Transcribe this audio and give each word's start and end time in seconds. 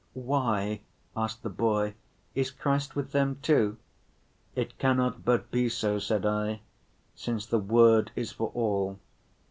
"Why," 0.15 0.81
asked 1.15 1.43
the 1.43 1.51
boy, 1.51 1.93
"is 2.33 2.49
Christ 2.49 2.95
with 2.95 3.11
them 3.11 3.37
too?" 3.43 3.77
"It 4.55 4.79
cannot 4.79 5.23
but 5.23 5.51
be 5.51 5.69
so," 5.69 5.99
said 5.99 6.25
I, 6.25 6.61
"since 7.13 7.45
the 7.45 7.59
Word 7.59 8.09
is 8.15 8.31
for 8.31 8.49
all. 8.55 8.97